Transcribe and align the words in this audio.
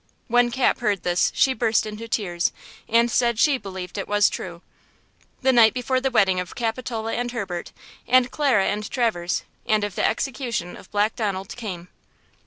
When 0.27 0.49
Cap 0.49 0.79
heard 0.79 1.03
this 1.03 1.31
she 1.35 1.53
burst 1.53 1.85
into 1.85 2.07
tears 2.07 2.51
and 2.89 3.11
said 3.11 3.37
she 3.37 3.59
believed 3.59 3.99
it 3.99 4.07
was 4.07 4.31
true. 4.31 4.63
The 5.43 5.53
night 5.53 5.75
before 5.75 6.01
the 6.01 6.09
wedding 6.09 6.39
of 6.39 6.55
Capitola 6.55 7.13
and 7.13 7.31
Herbert, 7.31 7.71
and 8.07 8.31
Clara 8.31 8.65
and 8.65 8.89
Traverse, 8.89 9.43
and 9.67 9.83
of 9.83 9.93
the 9.93 10.03
execution 10.03 10.75
of 10.75 10.89
Black 10.89 11.15
Donald, 11.15 11.55
came. 11.55 11.87